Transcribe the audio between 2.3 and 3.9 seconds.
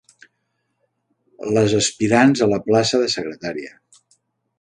a la plaça de secretària.